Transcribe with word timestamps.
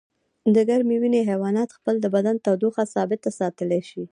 د 0.55 0.57
ګرمې 0.69 0.95
وینې 1.01 1.21
حیوانات 1.29 1.69
خپل 1.77 1.95
د 2.01 2.05
بدن 2.15 2.35
تودوخه 2.45 2.83
ثابته 2.93 3.29
ساتلی 3.39 3.81
شي 3.89 4.03